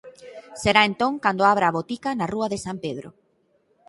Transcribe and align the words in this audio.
Será 0.61 0.81
entón 0.89 1.13
cando 1.23 1.43
abra 1.51 1.65
a 1.67 1.75
botica 1.77 2.09
na 2.13 2.29
rúa 2.33 2.47
de 2.51 2.59
San 2.65 2.77
Pedro. 2.85 3.09